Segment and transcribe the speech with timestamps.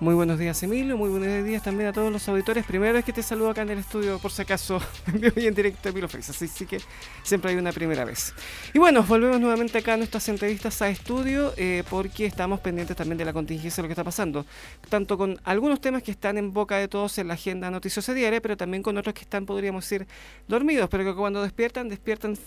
[0.00, 0.96] Muy buenos días, Emilio.
[0.96, 2.64] Muy buenos días también a todos los auditores.
[2.64, 5.48] Primero es que te saludo acá en el estudio, por si acaso, en vivo y
[5.48, 6.30] en directo Emilio Face.
[6.30, 6.78] Así, que
[7.24, 8.32] siempre hay una primera vez.
[8.72, 13.18] Y bueno, volvemos nuevamente acá a nuestras entrevistas a estudio, eh, porque estamos pendientes también
[13.18, 14.46] de la contingencia de lo que está pasando.
[14.88, 18.40] Tanto con algunos temas que están en boca de todos en la agenda noticiosa diaria,
[18.40, 20.06] pero también con otros que están, podríamos decir,
[20.46, 22.38] dormidos, pero que cuando despiertan, despiertan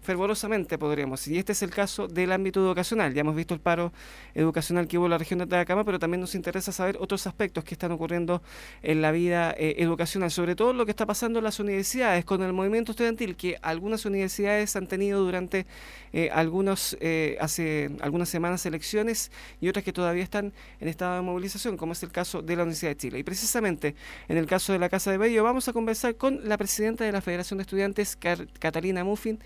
[0.00, 1.28] fervorosamente, podríamos.
[1.28, 3.12] Y este es el caso del ámbito educacional.
[3.12, 3.92] Ya hemos visto el paro
[4.32, 7.64] educacional que hubo en la región de Atacama, pero también nos interesa saber otros aspectos
[7.64, 8.42] que están ocurriendo
[8.82, 12.42] en la vida eh, educacional, sobre todo lo que está pasando en las universidades con
[12.42, 15.66] el movimiento estudiantil que algunas universidades han tenido durante
[16.12, 19.30] eh, algunos eh, hace algunas semanas elecciones
[19.60, 22.62] y otras que todavía están en estado de movilización, como es el caso de la
[22.62, 23.18] Universidad de Chile.
[23.18, 23.94] Y precisamente
[24.28, 27.12] en el caso de la Casa de Bello vamos a conversar con la presidenta de
[27.12, 29.38] la Federación de Estudiantes, Catalina Muffin,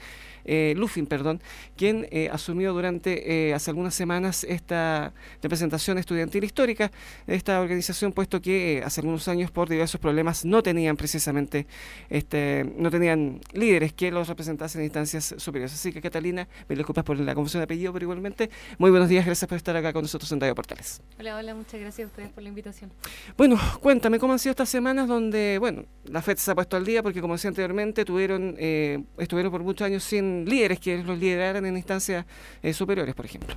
[0.74, 1.40] Lufin, perdón,
[1.76, 5.12] quien asumió durante hace algunas semanas esta
[5.42, 6.90] representación estudiantil histórica
[7.34, 11.66] esta organización, puesto que eh, hace algunos años por diversos problemas no tenían precisamente,
[12.08, 15.72] este, no tenían líderes que los representasen en instancias superiores.
[15.72, 19.24] Así que Catalina, me disculpas por la confusión de apellido, pero igualmente, muy buenos días,
[19.24, 21.02] gracias por estar acá con nosotros en Radio Portales.
[21.18, 22.90] Hola, hola, muchas gracias a ustedes por la invitación.
[23.36, 26.84] Bueno, cuéntame cómo han sido estas semanas donde, bueno, la FED se ha puesto al
[26.84, 31.64] día porque como decía anteriormente, tuvieron, estuvieron por muchos años sin líderes que los lideraran
[31.66, 32.26] en instancias
[32.62, 33.54] eh, superiores, por ejemplo.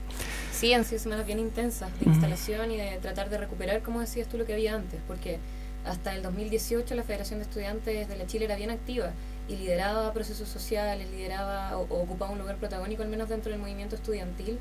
[0.53, 4.27] Sí, han sido semanas bien intensas de instalación y de tratar de recuperar, como decías
[4.27, 5.39] tú, lo que había antes, porque
[5.83, 9.11] hasta el 2018 la Federación de Estudiantes de la Chile era bien activa
[9.49, 13.95] y lideraba procesos sociales, lideraba o, ocupaba un lugar protagónico, al menos dentro del movimiento
[13.95, 14.59] estudiantil.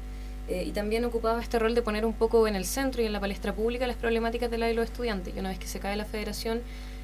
[0.49, 3.13] Eh, y también ocupaba este rol de poner un poco en el centro y en
[3.13, 5.37] la palestra pública las problemáticas de la de los estudiantes.
[5.37, 6.63] Y una vez que se cae la federación,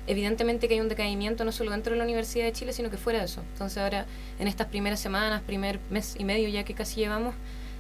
[0.09, 2.97] evidentemente que hay un decaimiento no solo dentro de la Universidad de Chile, sino que
[2.97, 3.43] fuera de eso.
[3.53, 4.07] Entonces ahora,
[4.41, 7.35] en estas primeras semanas, primer mes y medio ya que casi llevamos,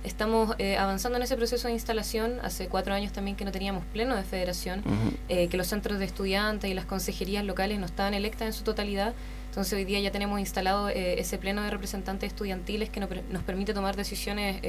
[0.04, 2.38] estamos eh, avanzando en ese proceso de instalación.
[2.42, 4.82] Hace cuatro años también que no teníamos pleno de federación,
[5.28, 8.64] eh, que los centros de estudiantes y las consejerías locales no estaban electas en su
[8.64, 9.14] totalidad.
[9.48, 13.74] Entonces hoy día ya tenemos instalado eh, ese pleno de representantes estudiantiles que nos permite
[13.74, 14.60] tomar decisiones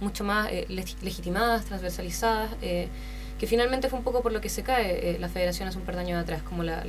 [0.00, 2.50] mucho más legitimadas, transversalizadas
[3.38, 5.84] que finalmente fue un poco por lo que se cae eh, la federación hace un
[5.84, 6.82] par de años atrás, como la,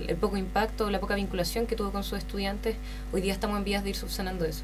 [0.00, 2.76] el poco impacto, la poca vinculación que tuvo con sus estudiantes.
[3.12, 4.62] Hoy día estamos en vías de ir subsanando eso.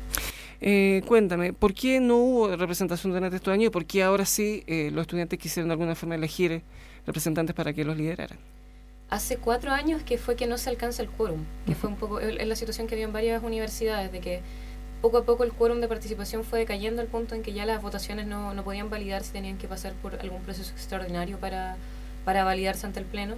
[0.60, 4.64] Eh, cuéntame, ¿por qué no hubo representación durante estos años y por qué ahora sí
[4.66, 6.62] eh, los estudiantes quisieron de alguna forma elegir
[7.06, 8.38] representantes para que los lideraran?
[9.08, 12.20] Hace cuatro años que fue que no se alcanza el quórum, que fue un poco,
[12.20, 14.40] es la situación que había en varias universidades, de que
[15.00, 17.80] poco a poco el quórum de participación fue decayendo al punto en que ya las
[17.80, 21.76] votaciones no, no podían validar si tenían que pasar por algún proceso extraordinario para,
[22.24, 23.36] para validarse ante el Pleno.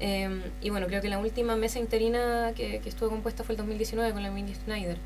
[0.00, 3.58] Em, y bueno, creo que la última mesa interina que, que estuvo compuesta fue el
[3.58, 4.98] 2019 con la Mindy Schneider,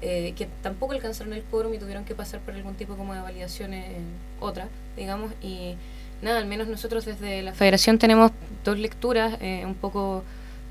[0.00, 3.20] eh, que tampoco alcanzaron el quórum y tuvieron que pasar por algún tipo como de
[3.20, 4.04] validación en
[4.40, 5.32] otra, digamos.
[5.42, 5.74] Y
[6.22, 8.32] nada, al menos nosotros desde la federación tenemos
[8.64, 10.22] dos lecturas eh, un poco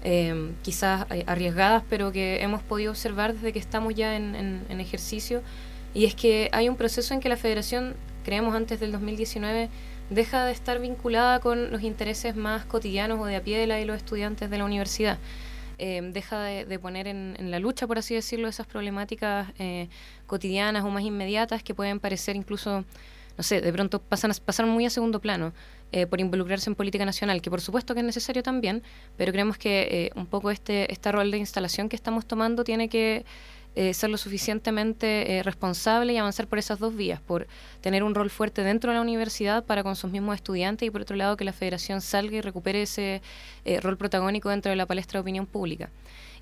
[0.03, 5.41] eh, quizás arriesgadas, pero que hemos podido observar desde que estamos ya en, ejercicio,
[5.93, 9.69] y es que hay un proceso en que la federación, creemos antes del 2019,
[10.09, 13.75] deja de estar vinculada con los intereses más cotidianos o de a pie de la
[13.75, 15.17] de los estudiantes de la universidad.
[15.79, 19.89] Eh, deja de, poner en, la lucha, por así decirlo, esas problemáticas eh,
[20.25, 22.83] cotidianas o más inmediatas que pueden parecer incluso,
[23.37, 25.53] no sé, de pronto pasan, pasan muy a segundo plano.
[25.93, 28.83] Eh, por involucrarse en política nacional, que por supuesto que es necesario también,
[29.15, 32.89] pero creemos que eh, un poco este, este rol de instalación que estamos tomando tiene
[32.89, 33.23] que
[33.77, 37.47] eh, ser lo suficientemente responsable y avanzar por esas dos vías, por
[37.81, 41.01] tener un rol fuerte dentro de la universidad para con sus mismos estudiantes y por
[41.01, 43.21] otro lado que la federación salga y recupere ese
[43.81, 45.89] rol protagónico dentro de la palestra de opinión pública.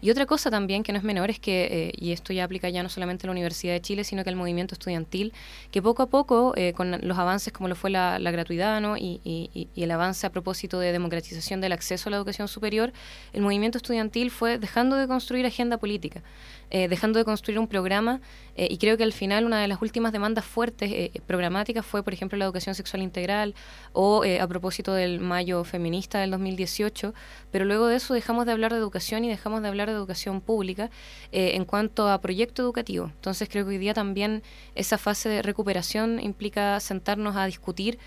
[0.01, 2.69] Y otra cosa también que no es menor es que, eh, y esto ya aplica
[2.69, 5.33] ya no solamente a la Universidad de Chile, sino que al movimiento estudiantil,
[5.71, 8.97] que poco a poco, eh, con los avances como lo fue la, gratuidad ¿no?
[8.97, 12.91] y, el avance a propósito de democratización del acceso a la educación superior,
[13.33, 16.21] el movimiento estudiantil fue dejando de construir agenda política.
[16.71, 18.21] Eh, dejando de construir un programa
[18.55, 22.01] eh, y creo que al final una de las últimas demandas fuertes eh, programáticas fue,
[22.01, 23.53] por ejemplo, la educación sexual integral
[23.93, 27.13] o a propósito del mayo feminista del 2018,
[27.51, 30.41] pero luego de eso dejamos de hablar de educación y dejamos de hablar de educación
[30.41, 30.89] pública
[31.31, 33.11] en cuanto a proyecto educativo.
[33.13, 37.99] Entonces creo que hoy día también esa fase de recuperación implica sentarnos a discutir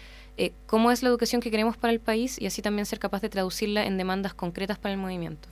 [0.66, 3.28] cómo es la educación que queremos para el país y así también ser capaz de
[3.28, 5.48] traducirla en demandas concretas para el movimiento.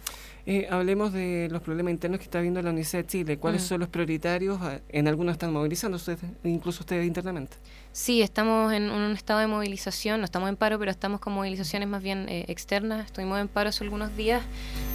[0.46, 3.38] Eh, hablemos de los problemas internos que está viendo la Universidad de Chile.
[3.38, 3.66] ¿Cuáles mm.
[3.66, 4.58] son los prioritarios?
[4.62, 7.56] Ah, en algunos están movilizando ustedes, incluso ustedes internamente.
[7.96, 11.88] Sí, estamos en un estado de movilización, no estamos en paro, pero estamos con movilizaciones
[11.88, 13.06] más bien eh, externas.
[13.06, 14.42] Estuvimos en paro hace algunos días.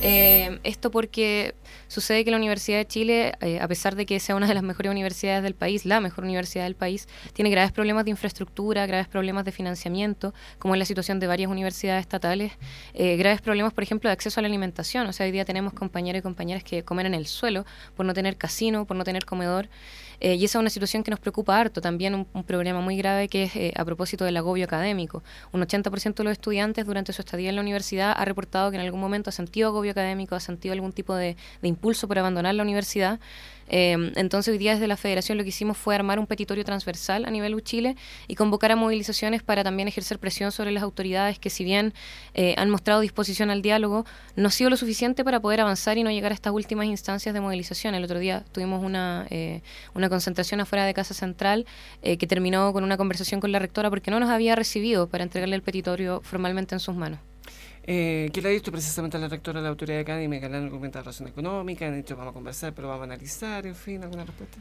[0.04, 1.56] Eh, esto porque
[1.88, 4.62] sucede que la Universidad de Chile, eh, a pesar de que sea una de las
[4.62, 9.08] mejores universidades del país, la mejor universidad del país, tiene graves problemas de infraestructura, graves
[9.08, 12.52] problemas de financiamiento, como es la situación de varias universidades estatales,
[12.94, 15.08] graves problemas, por ejemplo, de acceso a la alimentación.
[15.08, 17.66] O sea, hoy día tenemos compañeros y compañeras que comen en el suelo
[17.96, 19.70] por no tener casino, por no tener comedor.
[20.20, 21.82] Eh, y esa es una situación que nos preocupa harto.
[21.82, 25.24] También un, problema muy grave que es eh, a propósito del agobio académico.
[25.52, 28.84] Un 80% de los estudiantes durante su estadía en la universidad ha reportado que en
[28.84, 32.54] algún momento ha sentido agobio académico, ha sentido algún tipo de, de impulso por abandonar
[32.54, 33.20] la universidad.
[33.74, 37.24] Em, entonces hoy día desde la federación lo que hicimos fue armar un petitorio transversal
[37.24, 37.96] a nivel Chile
[38.28, 41.94] y convocar a movilizaciones para también ejercer presión sobre las autoridades que si bien
[42.34, 46.04] eh, han mostrado disposición al diálogo, no ha sido lo suficiente para poder avanzar y
[46.04, 47.96] no llegar a estas últimas instancias de movilización.
[47.96, 49.62] El otro día tuvimos una, eh,
[49.94, 51.66] una concentración afuera de Casa Central
[52.02, 55.24] eh, que terminó con una conversación con la rectora porque no nos había recibido para
[55.24, 57.31] entregarle el petitorio formalmente en sus manos.
[57.84, 60.48] Eh, ¿Qué le ha dicho precisamente a la rectora de la autoridad académica?
[60.48, 61.88] ¿Le han argumentado razón económica?
[61.88, 63.66] ¿Han dicho vamos a conversar, pero vamos a analizar?
[63.66, 64.60] En fin, ¿alguna respuesta?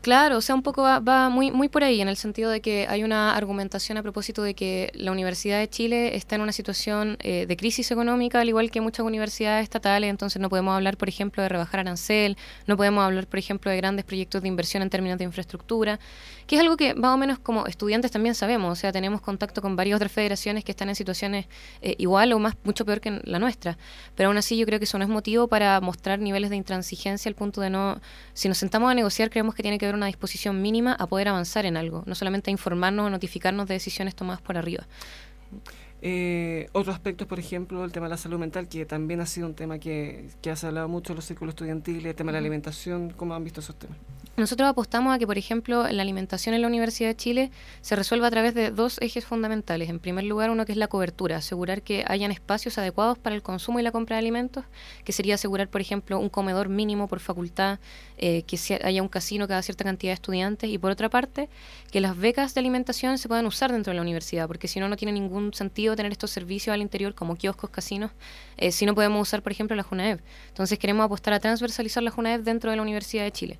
[0.00, 2.86] Claro, o sea, un poco va, muy, muy por ahí, en el sentido de que
[2.88, 7.16] hay una argumentación a propósito de que la Universidad de Chile está en una situación
[7.20, 11.08] eh, de crisis económica, al igual que muchas universidades estatales, entonces no podemos hablar, por
[11.08, 12.36] ejemplo, de rebajar arancel,
[12.68, 15.98] no podemos hablar, por ejemplo, de grandes proyectos de inversión en términos de infraestructura,
[16.48, 19.60] que es algo que más o menos como estudiantes también sabemos, o sea, tenemos contacto
[19.60, 21.46] con varias otras federaciones que están en situaciones
[21.82, 23.76] eh, igual o más, mucho peor que la nuestra,
[24.16, 27.28] pero aún así yo creo que eso no es motivo para mostrar niveles de intransigencia
[27.28, 28.00] al punto de no,
[28.32, 31.66] si nos sentamos a negociar, creemos que tiene que una disposición mínima a poder avanzar
[31.66, 34.86] en algo, no solamente a informarnos o notificarnos de decisiones tomadas por arriba.
[36.00, 39.46] Eh, otros aspectos, por ejemplo, el tema de la salud mental, que también ha sido
[39.48, 42.38] un tema que, que ha hablado mucho en los círculos estudiantiles, el tema de la
[42.38, 43.98] alimentación, ¿cómo han visto esos temas?
[44.38, 47.50] Nosotros apostamos a que, por ejemplo, la alimentación en la Universidad de Chile
[47.80, 49.88] se resuelva a través de dos ejes fundamentales.
[49.88, 53.42] En primer lugar, uno que es la cobertura, asegurar que hayan espacios adecuados para el
[53.42, 54.64] consumo y la compra de alimentos,
[55.04, 57.80] que sería asegurar, por ejemplo, un comedor mínimo por facultad,
[58.16, 61.48] eh, que haya un casino cada cierta cantidad de estudiantes, y por otra parte,
[61.90, 64.88] que las becas de alimentación se puedan usar dentro de la universidad, porque si no,
[64.88, 68.12] no tiene ningún sentido tener estos servicios al interior como kioscos, casinos,
[68.56, 70.20] eh, si no podemos usar, por ejemplo, la JUNAEV.
[70.46, 73.58] Entonces queremos apostar a transversalizar la JUNAEV dentro de la Universidad de Chile.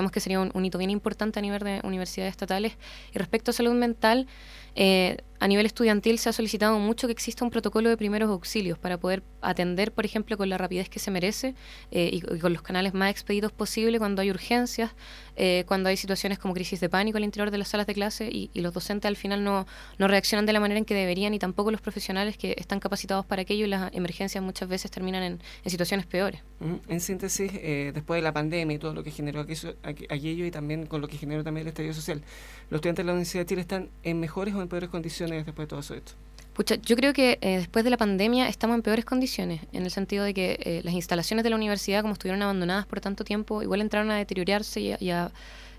[0.00, 2.72] Creemos que sería un, hito bien importante a nivel de universidades estatales.
[3.14, 4.26] Y respecto a salud mental,
[4.74, 8.78] eh, a nivel estudiantil se ha solicitado mucho que exista un protocolo de primeros auxilios
[8.78, 11.54] para poder atender, por ejemplo, con la rapidez que se merece
[11.90, 14.90] eh, y, con los canales más expeditos posible cuando hay urgencias,
[15.36, 18.28] eh, cuando hay situaciones como crisis de pánico al interior de las salas de clase
[18.30, 21.38] y, los docentes al final no, no, reaccionan de la manera en que deberían y
[21.38, 25.40] tampoco los profesionales que están capacitados para aquello y las emergencias muchas veces terminan en,
[25.64, 26.42] situaciones peores.
[26.88, 27.50] En síntesis,
[27.94, 31.08] después de la pandemia y todo lo que generó aquello, aquello y también con lo
[31.08, 32.22] que generó también el estallido social,
[32.68, 35.68] los estudiantes de la Universidad de Chile están en mejores o en peores condiciones después
[35.68, 36.12] de todo esto?
[36.54, 39.90] Pucha, yo creo que eh, después de la pandemia estamos en peores condiciones, en el
[39.90, 43.62] sentido de que eh, las instalaciones de la universidad, como estuvieron abandonadas por tanto tiempo,
[43.62, 45.30] igual entraron a deteriorarse y a,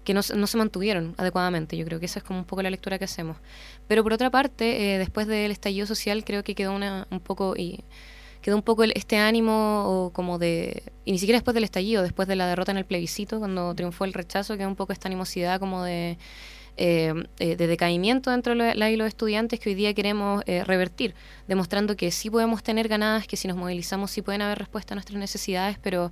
[0.03, 1.77] que no, no, se mantuvieron adecuadamente.
[1.77, 3.37] Yo creo que esa es como un poco la lectura que hacemos.
[3.87, 7.55] Pero por otra parte, eh, después del estallido social, creo que quedó una, un poco
[7.55, 7.83] y
[8.41, 12.27] quedó un poco este ánimo o como de y ni siquiera después del estallido, después
[12.27, 15.59] de la derrota en el plebiscito, cuando triunfó el rechazo, quedó un poco esta animosidad
[15.59, 16.17] como de
[16.77, 21.13] eh, eh, de decaimiento dentro de la, los estudiantes que hoy día queremos eh, revertir,
[21.47, 24.95] demostrando que sí podemos tener ganadas, que si nos movilizamos sí pueden haber respuesta a
[24.95, 26.11] nuestras necesidades, pero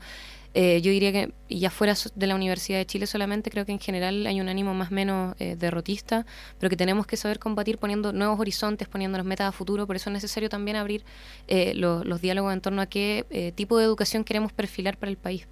[0.54, 3.80] eh, yo diría que, ya fuera de la Universidad de Chile solamente, creo que en
[3.80, 6.26] general hay un ánimo más o menos eh, derrotista,
[6.60, 9.86] pero que tenemos que saber combatir poniendo nuevos horizontes, poniéndonos metas a futuro.
[9.88, 11.04] Por eso es necesario también abrir
[11.48, 15.48] eh, los diálogos en torno a qué tipo de educación queremos perfilar para el país.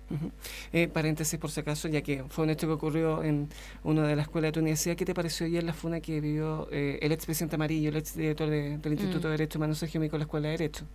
[0.94, 3.50] paréntesis, por si acaso, ya que fue un hecho que ocurrió en
[3.84, 6.68] una de las escuelas de tu universidad, ¿qué te pareció ayer la funa que vivió
[6.72, 9.24] el expresidente Amarillo, el exdirector del Instituto mm.
[9.24, 10.86] de Derecho Humanos Sergio Mico, la Escuela de Derecho?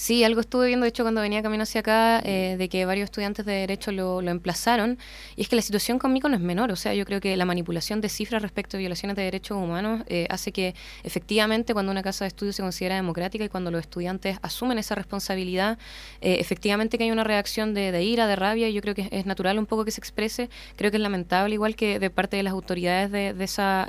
[0.00, 3.04] Sí, algo estuve viendo, de hecho, cuando venía camino hacia acá, eh, de que varios
[3.04, 4.96] estudiantes de Derecho lo, lo, emplazaron.
[5.36, 6.72] Y es que la situación conmigo no es menor.
[6.72, 10.02] O sea, yo creo que la manipulación de cifras respecto a violaciones de derechos humanos
[10.06, 13.82] eh, hace que, efectivamente, cuando una casa de estudio se considera democrática y cuando los
[13.82, 15.78] estudiantes asumen esa responsabilidad,
[16.22, 18.70] eh, efectivamente que hay una reacción de, de, ira, de rabia.
[18.70, 20.48] Y yo creo que es natural un poco que se exprese.
[20.76, 23.86] Creo que es lamentable, igual que de parte de las autoridades de, de esa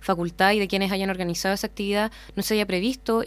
[0.00, 3.22] facultad y de quienes hayan organizado esa actividad, no se haya previsto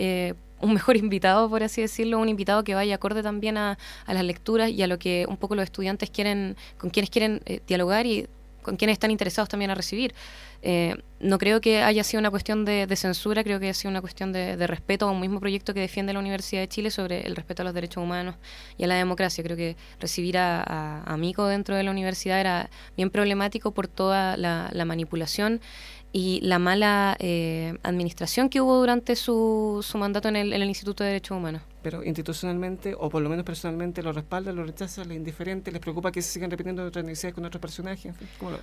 [0.62, 3.77] un mejor invitado, por así decirlo, un invitado que vaya acorde también a,
[4.08, 7.62] las lecturas y a lo que un poco los estudiantes quieren, con quienes quieren eh,
[7.68, 8.27] dialogar y
[8.62, 10.13] con quienes están interesados también a recibir.
[10.63, 14.01] Eh, no creo que haya sido una cuestión de, censura, creo que ha sido una
[14.01, 17.36] cuestión de, respeto a un mismo proyecto que defiende la Universidad de Chile sobre el
[17.36, 18.36] respeto a los derechos humanos
[18.77, 19.44] y a la democracia.
[19.44, 24.86] Creo que recibir a, a, dentro de la universidad era bien problemático por toda la
[24.86, 25.62] manipulación
[26.13, 30.68] y la mala eh, administración que hubo durante su, su mandato en el, en el
[30.68, 35.03] Instituto de Derechos Humanos pero institucionalmente, o por lo menos personalmente, lo respalda, lo rechaza,
[35.03, 38.13] le indiferente, les preocupa que se sigan repitiendo otras necesidades con otros personajes.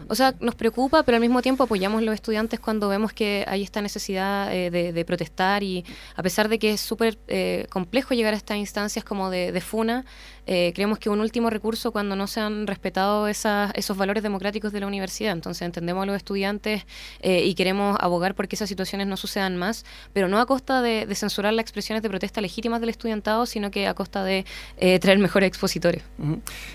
[0.08, 3.44] o sea, nos preocupa, pero al mismo tiempo apoyamos a los estudiantes cuando vemos que
[3.48, 5.84] hay esta necesidad eh, de, protestar y
[6.16, 10.04] a pesar de que es súper eh, complejo llegar a estas instancias como de, FUNA,
[10.46, 14.72] eh, creemos que un último recurso cuando no se han respetado esas, esos valores democráticos
[14.72, 15.32] de la universidad.
[15.32, 16.87] Entonces entendemos a los estudiantes
[17.22, 21.14] y queremos abogar porque esas situaciones no sucedan más, pero no a costa de, de
[21.14, 23.08] censurar las expresiones de protesta legítimas del estudiante
[23.47, 24.45] sino que a costa de
[24.79, 26.03] eh, traer mejores expositores.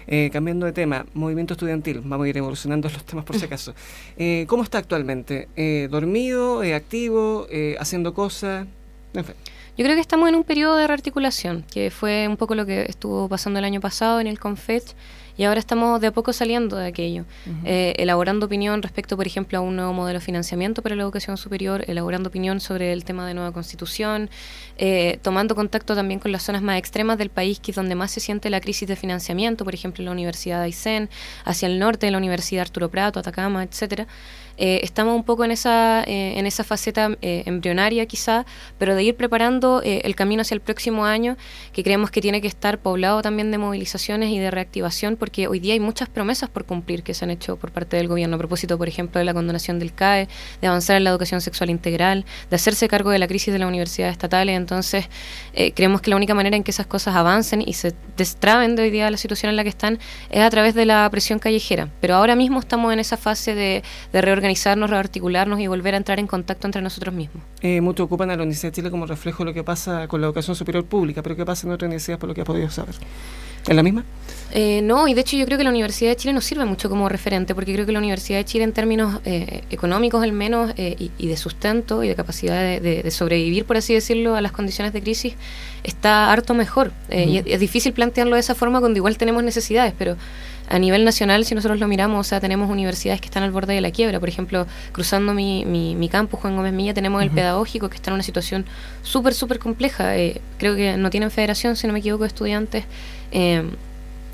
[0.07, 3.73] Eh, cambiando de tema, movimiento estudiantil, vamos a ir evolucionando los temas por si acaso.
[4.17, 5.47] Eh, ¿Cómo está actualmente?
[5.89, 7.47] ¿Dormido, activo,
[7.79, 8.67] haciendo cosas?
[9.13, 12.83] Yo creo que estamos en un periodo de rearticulación, que fue un poco lo que
[12.83, 14.83] estuvo pasando el año pasado en el Confet
[15.37, 17.25] y ahora estamos de a poco saliendo de aquello,
[17.65, 21.37] eh, elaborando opinión respecto, por ejemplo, a un nuevo modelo de financiamiento para la educación
[21.37, 24.29] superior, elaborando opinión sobre el tema de nueva constitución,
[24.77, 28.11] eh, tomando contacto también con las zonas más extremas del país, que es donde más
[28.11, 31.09] se siente la crisis de financiamiento, por ejemplo, la Universidad de Aysén,
[31.45, 34.07] hacia el norte, la Universidad Arturo Prato, Atacama, etcétera.
[34.57, 38.45] Eh, estamos un poco en esa, eh, en esa faceta eh, embrionaria quizá,
[38.77, 41.37] pero de ir preparando el camino hacia el próximo año,
[41.71, 45.59] que creemos que tiene que estar poblado también de movilizaciones y de reactivación, porque hoy
[45.59, 48.39] día hay muchas promesas por cumplir que se han hecho por parte del gobierno, a
[48.39, 50.27] propósito, por ejemplo, de la condonación del CAE,
[50.61, 53.67] de avanzar en la educación sexual integral, de hacerse cargo de la crisis de la
[53.67, 54.55] universidad estatales.
[54.55, 55.09] Entonces,
[55.75, 58.91] creemos que la única manera en que esas cosas avancen y se destraben de hoy
[58.91, 61.89] día la situación en la que están es a través de la presión callejera.
[62.01, 65.97] Pero ahora mismo estamos en esa fase de, de reorganización organizarnos, rearticularnos y volver a
[65.97, 67.41] entrar en contacto entre nosotros mismos.
[67.61, 70.19] Eh, muchos ocupan a la Universidad de Chile como reflejo de lo que pasa con
[70.19, 72.69] la educación superior pública, pero ¿qué pasa en otras universidades por lo que ha podido
[72.69, 72.95] saber?
[73.67, 74.03] ¿Es la misma?
[74.51, 76.89] Eh, no, y de hecho yo creo que la Universidad de Chile nos sirve mucho
[76.89, 80.73] como referente, porque creo que la Universidad de Chile en términos eh, económicos al menos
[80.75, 84.91] eh, y, de sustento y de capacidad de, sobrevivir, por así decirlo, a las condiciones
[84.91, 85.35] de crisis,
[85.83, 86.91] está harto mejor.
[87.09, 90.17] Y es, es, difícil plantearlo de esa forma cuando igual tenemos necesidades, pero
[90.69, 93.73] a nivel nacional, si nosotros lo miramos, o sea, tenemos universidades que están al borde
[93.73, 94.19] de la quiebra.
[94.19, 98.15] Por ejemplo, cruzando mi, mi, campus, Juan Gómez Milla, tenemos el pedagógico que está en
[98.15, 98.65] una situación
[99.01, 100.17] súper, súper compleja.
[100.17, 102.85] Eh, creo que no tienen federación, si no me equivoco, de estudiantes.
[103.31, 103.63] Eh,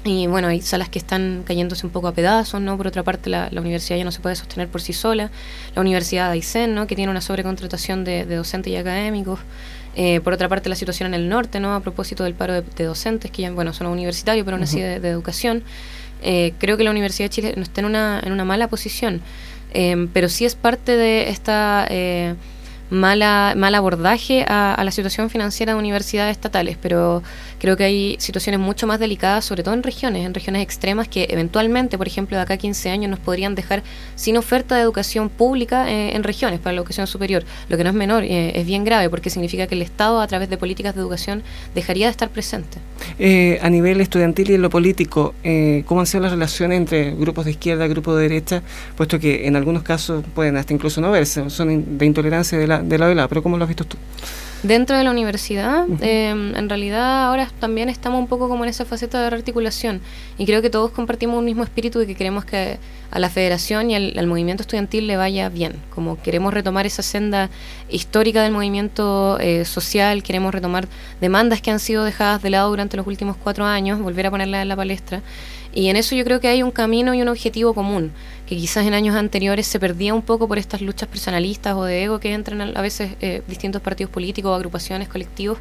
[0.05, 2.77] y bueno, hay salas que están cayéndose un poco a pedazos, ¿no?
[2.77, 5.29] Por otra parte, la, universidad ya no se puede sostener por sí sola.
[5.75, 6.87] La Universidad de Aysén, ¿no?
[6.87, 9.39] Que tiene una sobrecontratación de, docentes y académicos.
[9.95, 11.75] Eh, por otra parte, la situación en el norte, ¿no?
[11.75, 15.01] A propósito del paro de, docentes, que ya, bueno, son universitarios, pero aún así de,
[15.01, 15.63] de educación.
[16.21, 19.21] Eh, creo que la Universidad de Chile no está en una, en una mala posición,
[19.73, 22.35] eh, pero sí es parte de esta eh,
[22.89, 27.21] mala, mal abordaje a, la situación financiera de universidades estatales, pero
[27.59, 31.27] creo que hay situaciones mucho más delicadas, sobre todo en regiones, en regiones extremas, que
[31.29, 33.83] eventualmente, por ejemplo, de acá a 15 años nos podrían dejar
[34.15, 37.89] sin oferta de educación pública eh, en regiones para la educación superior, lo que no
[37.89, 40.95] es menor, eh, es bien grave, porque significa que el Estado, a través de políticas
[40.95, 41.43] de educación,
[41.75, 42.79] dejaría de estar presente.
[43.17, 45.35] Eh, a nivel estudiantil y en lo político,
[45.85, 48.63] ¿cómo han sido las relaciones entre grupos de izquierda, grupos de derecha,
[48.95, 52.78] puesto que en algunos casos pueden hasta incluso no verse, son de intolerancia de la
[52.83, 53.97] de la de pero ¿cómo lo has visto tú?
[54.63, 58.83] Dentro de la universidad, em, en realidad ahora también estamos un poco como en esa
[58.83, 60.01] faceta de rearticulación
[60.37, 62.77] y creo que todos compartimos un mismo espíritu de que queremos que
[63.11, 67.49] a la federación y al, movimiento estudiantil le vaya bien, como queremos retomar esa senda
[67.89, 70.87] histórica del movimiento eh, social, queremos retomar
[71.19, 74.61] demandas que han sido dejadas de lado durante los últimos cuatro años, volver a ponerlas
[74.61, 75.21] en la palestra.
[75.73, 78.11] Y en eso yo creo que hay un camino y un objetivo común,
[78.47, 82.03] que quizás en años anteriores se perdía un poco por estas luchas personalistas o de
[82.03, 85.59] ego que entran a veces eh, distintos partidos políticos, agrupaciones, colectivos,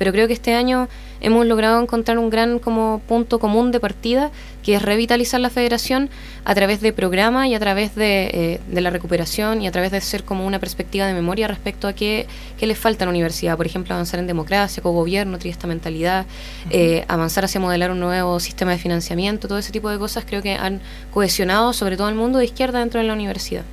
[0.00, 0.88] pero creo que este año
[1.20, 4.30] hemos logrado encontrar un gran como punto común de partida,
[4.62, 6.08] que es revitalizar la federación
[6.46, 9.92] a través de programa y a través de, eh, de la recuperación y a través
[9.92, 12.26] de ser como una perspectiva de memoria respecto a qué,
[12.58, 13.58] qué le falta a la universidad.
[13.58, 16.24] Por ejemplo, avanzar en democracia, co-gobierno, mentalidad,
[16.70, 20.40] eh, avanzar hacia modelar un nuevo sistema de financiamiento, todo ese tipo de cosas creo
[20.40, 20.80] que han
[21.12, 23.64] cohesionado sobre todo el mundo de izquierda dentro de la universidad.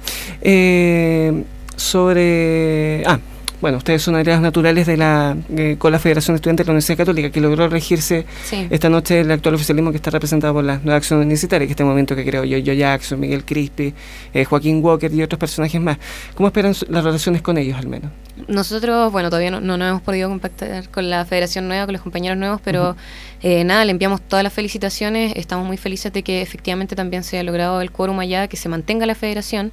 [0.42, 1.46] Eh,
[1.78, 3.06] sobre...
[3.06, 3.18] Ah,
[3.60, 6.74] bueno, ustedes son aliados naturales de la eh, con la Federación de Estudiantes de la
[6.74, 8.26] Universidad Católica, que logró regirse
[8.70, 11.84] esta noche el actual oficialismo que está representado por la nueva acción universitaria, que este
[11.84, 13.94] momento que creo yo, yo Jackson, Miguel Crispi,
[14.34, 15.98] eh, Joaquín Walker y otros personajes más.
[16.36, 18.12] ¿Cómo esperan las relaciones con ellos al menos?
[18.48, 22.38] Nosotros, bueno, todavía no, no, hemos podido contactar con la Federación Nueva, con los compañeros
[22.38, 22.96] nuevos, pero
[23.42, 25.34] eh, nada, le enviamos todas las felicitaciones.
[25.36, 28.70] Estamos muy felices de que efectivamente también se haya logrado el quórum allá, que se
[28.70, 29.72] mantenga la federación.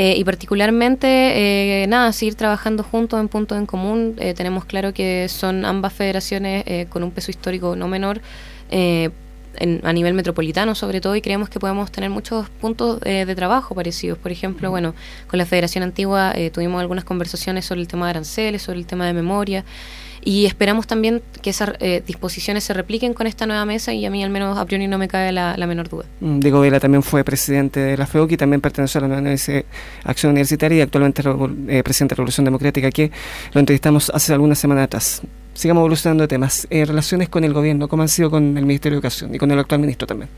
[0.00, 4.14] Eh, y particularmente, eh, nada, seguir trabajando juntos en puntos en común.
[4.20, 8.20] Eh, tenemos claro que son ambas federaciones con un peso histórico no menor.
[9.82, 14.16] a nivel metropolitano sobre todo y creemos que podemos tener muchos puntos de trabajo parecidos.
[14.18, 14.94] Por ejemplo, bueno,
[15.26, 19.04] con la Federación Antigua tuvimos algunas conversaciones sobre el tema de aranceles, sobre el tema
[19.06, 19.64] de memoria.
[20.24, 24.10] Y esperamos también que esas eh, disposiciones se repliquen con esta nueva mesa y a
[24.10, 26.04] mí al menos a priori no me cabe la, menor duda.
[26.20, 29.36] Mm, Diego Vela también fue presidente de la FEUC y también perteneció a la Nueva
[30.04, 33.10] Acción Universitaria y actualmente eh, presidente de la Revolución Democrática que
[33.52, 35.22] lo entrevistamos hace algunas semanas atrás.
[35.54, 36.66] Sigamos evolucionando temas.
[36.70, 39.50] Eh, relaciones con el gobierno, ¿cómo han sido con el Ministerio de Educación y con
[39.50, 40.30] el actual ministro también?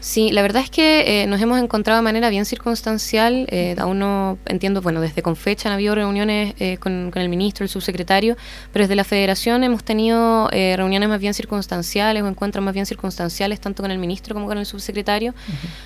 [0.00, 3.46] Sí, la verdad es que eh, nos hemos encontrado de manera bien circunstancial.
[3.50, 7.64] Eh, aún no entiendo, bueno, desde con fecha han habido reuniones eh, con, el ministro,
[7.64, 8.36] el subsecretario,
[8.72, 13.60] pero desde la federación hemos tenido reuniones más bien circunstanciales o encuentros más bien circunstanciales,
[13.60, 15.34] tanto con el ministro como con el subsecretario.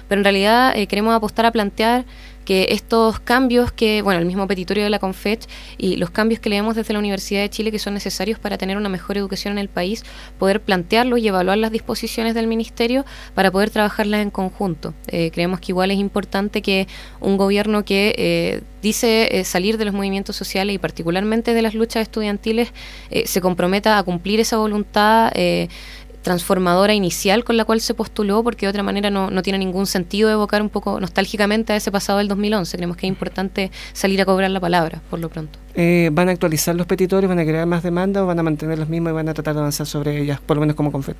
[0.09, 2.05] Pero en realidad queremos apostar a plantear
[2.45, 5.47] que estos cambios que, bueno, el mismo petitorio de la CONFET
[5.79, 8.77] y los cambios que leemos desde la Universidad de Chile que son necesarios para tener
[8.77, 10.05] una mejor educación en el país,
[10.39, 14.95] poder plantearlos y evaluar las disposiciones del Ministerio para poder trabajarlas en conjunto.
[15.09, 16.89] Eh, creemos que igual es importante que
[17.21, 21.75] un gobierno que eh, dice eh, salir de los movimientos sociales y particularmente de las
[21.75, 22.73] luchas estudiantiles
[23.25, 25.31] se comprometa a cumplir esa voluntad
[26.23, 29.87] transformadora inicial con la cual se postuló, porque de otra manera no, no tiene ningún
[29.87, 32.77] sentido evocar un poco nostálgicamente a ese pasado del 2011.
[32.77, 35.59] Creemos que es importante salir a cobrar la palabra, por lo pronto.
[35.75, 38.79] Eh, ¿Van a actualizar los petitorios, van a crear más demanda o van a mantener
[38.79, 41.17] los mismos y van a tratar de avanzar sobre ellas, por lo menos como Confet?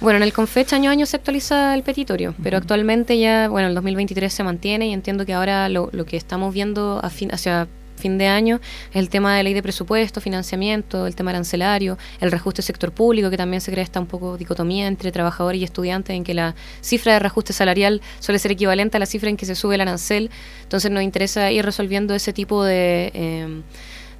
[0.00, 3.68] Bueno, en el Confet año a año se actualiza el petitorio, pero actualmente ya, bueno,
[3.68, 7.32] el 2023 se mantiene y entiendo que ahora lo, lo que estamos viendo a fin,
[7.32, 8.60] hacia fin de año,
[8.92, 13.36] el tema de ley de presupuesto, financiamiento, el tema arancelario, el reajuste sector público, que
[13.36, 17.14] también se crea esta un poco dicotomía entre trabajadores y estudiantes, en que la cifra
[17.14, 20.30] de reajuste salarial suele ser equivalente a la cifra en que se sube el arancel.
[20.62, 23.10] Entonces nos interesa ir resolviendo ese tipo de...
[23.14, 23.62] Eh,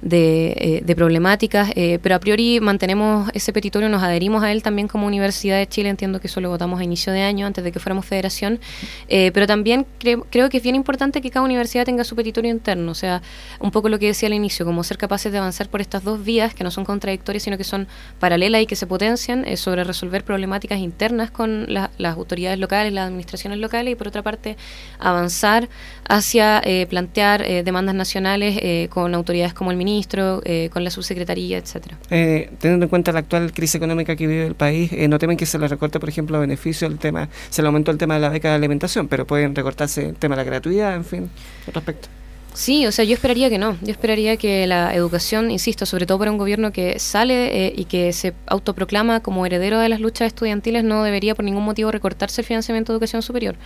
[0.01, 4.61] de, eh, de problemáticas, eh, pero a priori mantenemos ese petitorio, nos adherimos a él
[4.61, 7.63] también como Universidad de Chile, entiendo que eso lo votamos a inicio de año, antes
[7.63, 8.59] de que fuéramos federación,
[9.07, 12.91] eh, pero también creo que es bien importante que cada universidad tenga su petitorio interno,
[12.91, 13.21] o sea,
[13.59, 16.23] un poco lo que decía al inicio, como ser capaces de avanzar por estas dos
[16.23, 17.87] vías, que no son contradictorias, sino que son
[18.19, 23.59] paralelas y que se potencian sobre resolver problemáticas internas con las autoridades locales, las administraciones
[23.59, 24.57] locales, y por otra parte,
[24.99, 25.69] avanzar
[26.07, 31.97] hacia plantear demandas nacionales con autoridades como el ministro, eh, con la subsecretaría, etcétera.
[32.09, 35.37] Eh, teniendo en cuenta la actual crisis económica que vive el país, eh, no temen
[35.37, 38.19] que se le recorte, por ejemplo, beneficio el tema, se le aumentó el tema de
[38.19, 41.29] la beca de alimentación, pero pueden recortarse el tema de la gratuidad, en fin,
[41.67, 42.09] otro aspecto.
[42.57, 43.77] Sí, o sea, yo esperaría que no.
[43.83, 48.11] Yo esperaría que la educación, insisto, sobre todo para un gobierno que sale y que
[48.13, 52.47] se autoproclama como heredero de las luchas estudiantiles, no debería por ningún motivo recortarse el
[52.47, 53.57] financiamiento de educación superior.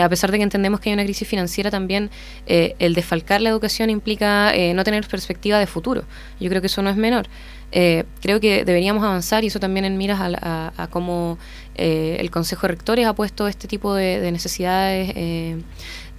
[0.00, 2.08] a pesar de que entendemos que hay una crisis financiera también,
[2.46, 6.04] el desfalcar la educación implica no tener perspectiva de futuro.
[6.38, 7.26] Yo creo que eso no es menor.
[7.72, 11.36] creo que deberíamos avanzar y eso también en miras a, cómo
[11.74, 15.56] el Consejo de Rectores ha puesto este tipo de, de necesidades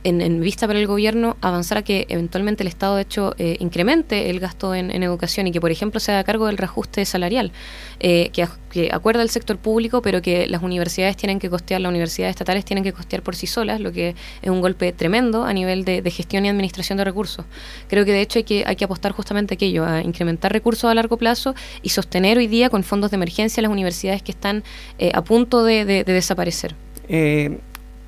[0.04, 4.30] en, vista para el gobierno avanzar a que eventualmente el Estado, de hecho, eh, incremente
[4.30, 7.52] el gasto en, educación y que, por ejemplo, se haga cargo del reajuste salarial,
[8.00, 8.48] eh, que,
[8.92, 12.84] acuerda el sector público, pero que las universidades tienen que costear, las universidades estatales tienen
[12.84, 16.46] que costear por sí solas, lo que es un golpe tremendo a nivel de, gestión
[16.46, 17.46] y administración de recursos.
[17.88, 20.90] Creo que, de hecho, hay que, hay que apostar justamente a aquello, a incrementar recursos
[20.90, 24.64] a largo plazo y sostener hoy día con fondos de emergencia las universidades que están
[25.00, 26.76] eh, a punto de, de desaparecer.
[27.10, 27.58] Eh,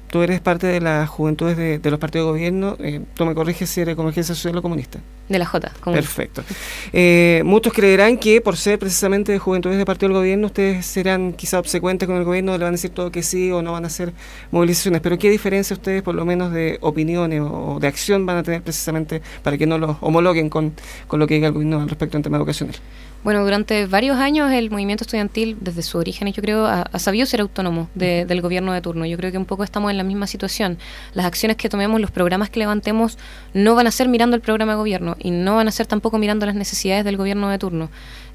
[0.09, 2.75] tú eres parte de las juventudes de, los partidos de gobierno.
[2.79, 4.99] Eh, tú me corriges si eres Convergencia Social o Comunista.
[5.29, 5.71] De la J.
[5.85, 6.43] Perfecto.
[6.91, 11.33] Eh, muchos creerán que por ser precisamente de juventudes de partido del gobierno, ustedes serán
[11.33, 13.83] quizá obsecuentes con el gobierno, le van a decir todo que sí o no van
[13.83, 14.11] a hacer
[14.51, 15.01] movilizaciones.
[15.01, 18.63] Pero ¿qué diferencia ustedes, por lo menos, de opiniones o de acción van a tener
[18.63, 20.73] precisamente para que no los homologuen con,
[21.07, 22.75] con lo que diga el gobierno al respecto en tema educacional?
[23.21, 27.41] Bueno, durante varios años el movimiento estudiantil, desde su origen, yo creo, ha, sabido ser
[27.41, 29.05] autónomo del gobierno de turno.
[29.05, 30.77] Yo creo que un poco estamos en la misma situación.
[31.13, 33.17] Las acciones que tomemos, los programas que levantemos,
[33.53, 36.17] no van a ser mirando el programa de gobierno y no van a ser tampoco
[36.17, 37.89] mirando las necesidades del gobierno de turno.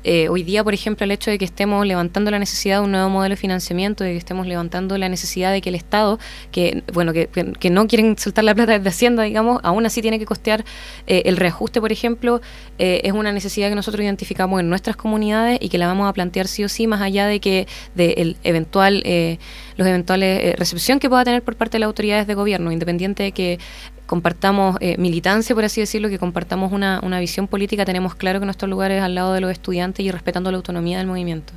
[0.04, 2.92] Eh, hoy día, por ejemplo, el hecho de que estemos levantando la necesidad de un
[2.92, 6.18] nuevo modelo de financiamiento, de que estemos levantando la necesidad de que el Estado,
[6.52, 10.18] que bueno, que, que no quieren soltar la plata desde Hacienda, digamos, aún así tiene
[10.18, 10.62] que costear
[11.06, 12.42] eh, el reajuste, por ejemplo,
[12.78, 16.12] eh, es una necesidad que nosotros identificamos en nuestras comunidades y que la vamos a
[16.12, 19.02] plantear sí o sí, más allá de que de el eventual
[19.76, 23.32] los eventuales recepción que pueda tener por parte de las autoridades de gobierno, independiente de
[23.32, 23.58] que
[24.06, 28.46] compartamos eh, militancia, por así decirlo, que compartamos una, una visión política, tenemos claro que
[28.46, 31.52] nuestro lugar es al lado de los estudiantes y respetando la autonomía del movimiento.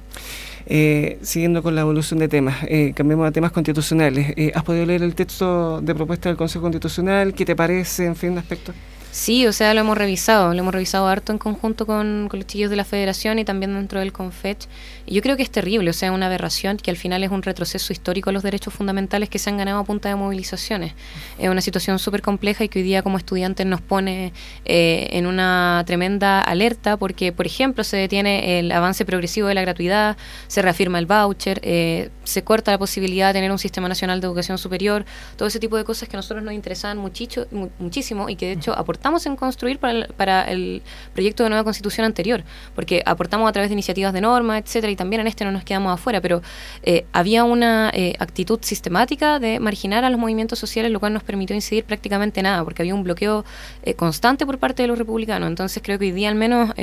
[0.70, 4.34] Eh, siguiendo con la evolución de temas, eh, cambiemos a temas constitucionales.
[4.36, 7.34] Eh, ¿Has podido leer el texto de propuesta del Consejo Constitucional?
[7.34, 8.74] ¿Qué te parece, en fin, de aspecto?
[9.12, 12.70] Sí, o sea, lo hemos revisado, lo hemos revisado harto en conjunto con, los chillos
[12.70, 14.68] de la Federación y también dentro del CONFECH.
[15.06, 17.42] Y yo creo que es terrible, o sea, una aberración que al final es un
[17.42, 20.94] retroceso histórico a los derechos fundamentales que se han ganado a punta de movilizaciones.
[21.40, 24.34] Es una situación súper compleja y que hoy día como estudiantes nos pone
[24.66, 29.62] eh, en una tremenda alerta porque, por ejemplo, se detiene el avance progresivo de la
[29.62, 30.18] gratuidad,
[30.48, 34.28] se reafirma el voucher, eh, se corta la posibilidad de tener un sistema nacional de
[34.28, 35.06] educación superior,
[35.38, 37.48] todo ese tipo de cosas que a nosotros nos interesaban muchicho,
[37.80, 40.82] muchísimo y que de hecho aportan aportamos en construir para el, para el
[41.14, 44.96] proyecto de nueva constitución anterior, porque aportamos a través de iniciativas de norma, etcétera, y
[44.96, 46.42] también en este no nos quedamos afuera, pero
[46.82, 51.24] eh, había una eh, actitud sistemática de marginar a los movimientos sociales, lo cual nos
[51.24, 53.46] permitió incidir prácticamente nada, porque había un bloqueo
[53.84, 55.48] eh, constante por parte de los republicanos.
[55.48, 56.74] Entonces creo que hoy día al menos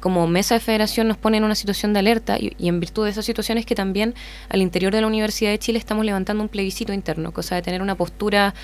[0.00, 3.04] como mesa de federación nos pone en una situación de alerta y, y en virtud
[3.04, 4.14] de esas situaciones que también
[4.48, 7.82] al interior de la Universidad de Chile estamos levantando un plebiscito interno, cosa de tener
[7.82, 8.54] una postura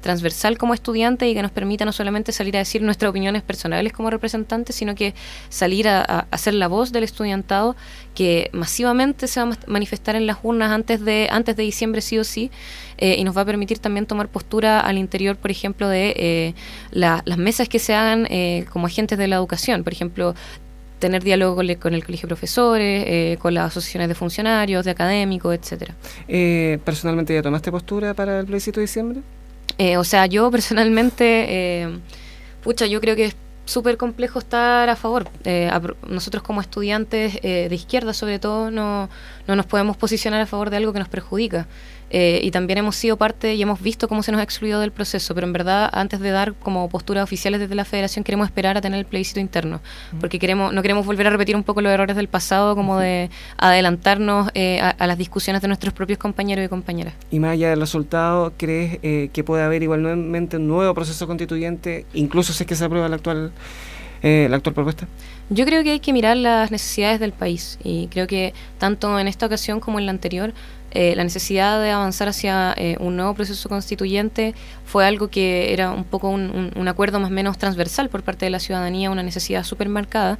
[0.00, 3.92] transversal como estudiante y que nos permita no solamente salir a decir nuestras opiniones personales
[3.92, 5.14] como representantes, sino que
[5.48, 7.76] salir a, a, la voz del estudiantado
[8.14, 12.18] que masivamente se va a manifestar en las urnas antes de, antes de diciembre sí
[12.18, 12.50] o sí,
[12.98, 16.54] eh, y nos va a permitir también tomar postura al interior, por ejemplo, de eh,
[16.90, 20.34] la, las mesas que se hagan eh, como agentes de la educación, por ejemplo,
[21.04, 24.90] tener diálogo con, con, el colegio de profesores, eh, con las asociaciones de funcionarios, de
[24.90, 25.94] académicos, etcétera.
[26.28, 29.20] Eh, ¿Personalmente ya tomaste postura para el plebiscito de diciembre?
[29.78, 31.98] Eh, o sea, yo personalmente, eh,
[32.62, 35.28] pucha, yo creo que es súper complejo estar a favor.
[35.44, 35.70] Eh,
[36.08, 39.08] nosotros como estudiantes eh, de izquierda, sobre todo, no,
[39.46, 41.66] no nos podemos posicionar a favor de algo que nos perjudica.
[42.16, 44.92] Eh, y también hemos sido parte y hemos visto cómo se nos ha excluido del
[44.92, 48.76] proceso, pero en verdad antes de dar como posturas oficiales desde la federación queremos esperar
[48.76, 49.80] a tener el plebiscito interno,
[50.20, 53.30] porque queremos no queremos volver a repetir un poco los errores del pasado, como de
[53.56, 57.14] adelantarnos eh, a, a, las discusiones de nuestros propios compañeros y compañeras.
[57.32, 62.06] Y más allá del resultado, ¿crees eh, que puede haber igualmente un nuevo proceso constituyente,
[62.14, 63.50] incluso si es que se aprueba la actual,
[64.22, 65.08] eh, la actual propuesta?
[65.50, 69.28] Yo creo que hay que mirar las necesidades del país y creo que tanto en
[69.28, 70.54] esta ocasión como en la anterior
[70.94, 74.54] eh, la necesidad de avanzar hacia eh, un nuevo proceso constituyente
[74.84, 78.50] fue algo que era un poco un, acuerdo más o menos transversal por parte de
[78.50, 80.38] la ciudadanía, una necesidad súper marcada.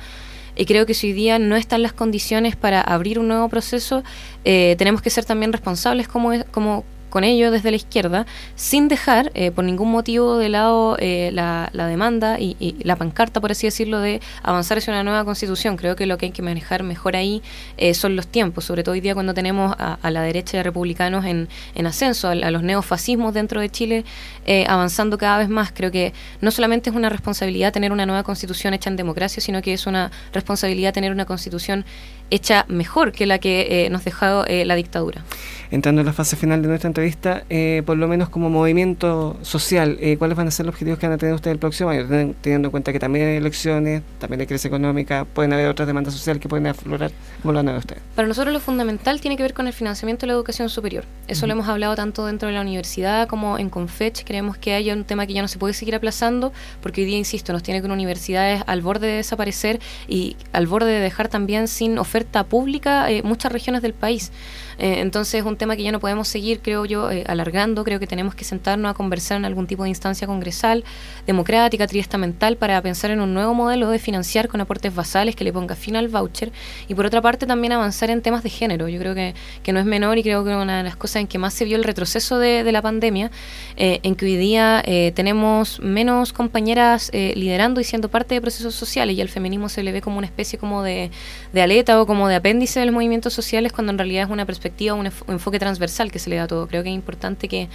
[0.57, 4.05] Y creo que si hoy día no están las condiciones para abrir un nuevo proceso,
[4.45, 9.31] eh, tenemos que ser también responsables como, como, con ello desde la izquierda, sin dejar
[9.35, 13.53] eh, por ningún motivo de lado eh, la, la, demanda y, y, la pancarta, por
[13.53, 15.77] así decirlo, de avanzar hacia una nueva constitución.
[15.77, 17.40] Creo que lo que hay que manejar mejor ahí
[17.77, 20.64] eh, son los tiempos, sobre todo hoy día cuando tenemos a, a la derecha de
[20.64, 24.05] republicanos en, en ascenso, a, a, los neofascismos dentro de Chile
[24.44, 25.70] eh, avanzando cada vez más.
[25.72, 29.62] Creo que no solamente es una responsabilidad tener una nueva constitución hecha en democracia, sino
[29.62, 31.85] que es una responsabilidad tener una constitución
[32.31, 35.23] hecha mejor que la que eh, nos dejó eh, la dictadura.
[35.71, 39.97] Entrando en la fase final de nuestra entrevista, eh, por lo menos como movimiento social,
[40.01, 42.07] eh, ¿cuáles van a ser los objetivos que van a tener ustedes el próximo año?
[42.41, 46.15] Teniendo en cuenta que también hay elecciones, también hay crisis económica, pueden haber otras demandas
[46.15, 47.11] sociales que pueden aflorar.
[47.43, 48.03] ¿Cómo lo van a ver ustedes?
[48.15, 51.05] Para nosotros lo fundamental tiene que ver con el financiamiento de la educación superior.
[51.27, 51.47] Eso uh -huh.
[51.49, 54.23] lo hemos hablado tanto dentro de la universidad como en Confech.
[54.25, 57.19] Creemos que hay un tema que ya no se puede seguir aplazando, porque hoy día,
[57.19, 61.67] insisto, nos tiene con universidades al borde de desaparecer y al borde de dejar también
[61.67, 64.31] sin oferta pública eh, muchas regiones del país.
[64.79, 67.85] Eh, entonces es un tema que ya no podemos seguir, creo yo, eh, alargando.
[67.85, 70.85] Creo que tenemos que sentarnos a conversar en algún tipo de instancia congresal,
[71.27, 75.53] democrática, triestamental, para pensar en un nuevo modelo de financiar con aportes basales que le
[75.53, 76.53] ponga fin al voucher.
[76.88, 78.88] Y por otra parte también avanzar en temas de género.
[78.88, 81.27] Yo creo que, que no es menor y creo que una de las cosas en
[81.27, 83.31] que más se vio el retroceso de, de la pandemia,
[83.77, 84.83] eh, en que hoy día
[85.14, 89.92] tenemos menos compañeras liderando y siendo parte de procesos sociales y al feminismo se le
[89.92, 91.11] ve como una especie como de,
[91.53, 94.47] de aleta o como de apéndice de los movimientos sociales cuando en realidad es una
[94.47, 96.67] perspectiva, un, enfoque transversal que se le da a todo.
[96.67, 97.69] Creo que es importante que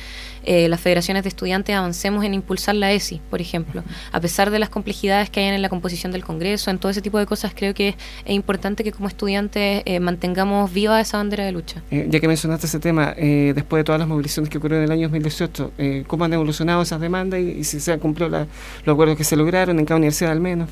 [0.45, 3.83] eh, las federaciones de estudiantes avancemos en impulsar la ESI, por ejemplo.
[4.11, 7.01] A pesar de las complejidades que hay en la composición del Congreso, en todo ese
[7.01, 7.89] tipo de cosas, creo que
[8.25, 11.81] es importante que como estudiantes eh, mantengamos viva esa bandera de lucha.
[11.91, 14.97] Eh, ya que mencionaste ese tema, después de todas las movilizaciones que ocurrieron en el
[14.97, 15.71] año 2018,
[16.07, 19.79] ¿cómo han evolucionado esas demandas y, si se han cumplido los acuerdos que se lograron
[19.79, 20.69] en cada universidad al menos?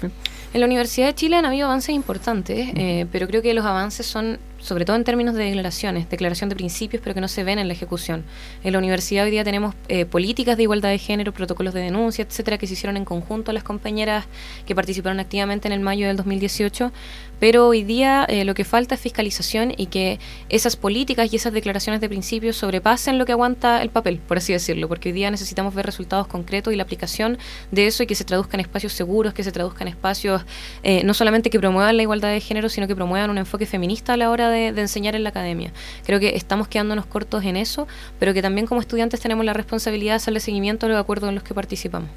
[0.54, 2.70] En la Universidad de Chile han habido avances importantes,
[3.12, 7.02] pero creo que los avances son sobre todo en términos de declaraciones, declaración de principios,
[7.02, 8.26] pero que no se ven en la ejecución.
[8.64, 12.24] En la universidad hoy día tenemos eh, políticas de igualdad de género, protocolos de denuncia,
[12.24, 14.26] etcétera, que se hicieron en conjunto a las compañeras
[14.66, 16.92] que participaron activamente en el mayo del 2018,
[17.40, 21.54] pero hoy día eh, lo que falta es fiscalización y que esas políticas y esas
[21.54, 25.32] declaraciones de principios sobrepasen lo que aguanta el papel, por así decirlo, porque hoy día
[25.32, 27.38] necesitamos ver resultados concretos y la aplicación
[27.72, 30.44] de eso y que se traduzcan espacios seguros, que se traduzcan espacios
[30.84, 34.14] eh, no solamente que promuevan la igualdad de género, sino que promuevan un enfoque feminista
[34.14, 35.72] a la hora de, de enseñar en la academia.
[36.06, 37.88] Creo que estamos quedándonos cortos en eso,
[38.20, 41.36] pero que también como estudiantes tenemos la responsabilidad de hacerle seguimiento a los acuerdos en
[41.36, 42.10] los que participamos.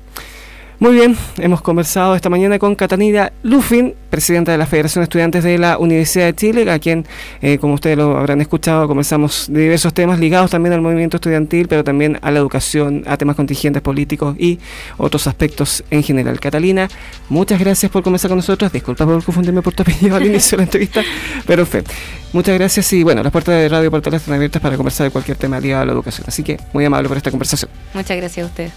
[0.80, 5.44] Muy bien, hemos conversado esta mañana con Catanida Lufin, presidenta de la Federación de Estudiantes
[5.44, 7.04] de la Universidad de Chile, a quien,
[7.42, 11.68] eh, como ustedes lo habrán escuchado, conversamos de diversos temas ligados también al movimiento estudiantil,
[11.68, 14.58] pero también a la educación, a temas contingentes políticos y
[14.96, 16.40] otros aspectos en general.
[16.40, 16.88] Catalina,
[17.28, 18.72] muchas gracias por conversar con nosotros.
[18.72, 21.02] Disculpa por confundirme por tu apellido al inicio de la entrevista,
[21.46, 21.84] pero en fin,
[22.32, 25.36] muchas gracias y bueno, las puertas de Radio Portal están abiertas para conversar de cualquier
[25.36, 26.24] tema ligado a la educación.
[26.26, 27.70] Así que muy amable por esta conversación.
[27.92, 28.72] Muchas gracias a ustedes.